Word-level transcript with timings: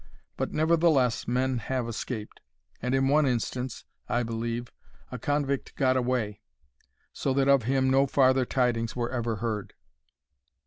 But, 0.35 0.51
nevertheless, 0.51 1.27
men 1.27 1.59
have 1.59 1.87
escaped; 1.87 2.41
and 2.81 2.95
in 2.95 3.07
one 3.07 3.27
instance, 3.27 3.85
I 4.09 4.23
believe, 4.23 4.71
a 5.11 5.19
convict 5.19 5.75
got 5.75 5.95
away, 5.95 6.41
so 7.13 7.35
that 7.35 7.47
of 7.47 7.65
him 7.65 7.91
no 7.91 8.07
farther 8.07 8.43
tidings 8.43 8.95
were 8.95 9.11
ever 9.11 9.35
heard. 9.35 9.75